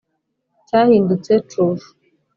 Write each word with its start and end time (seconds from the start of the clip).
Cyahindutse 0.67 1.33
cushu 1.49 1.89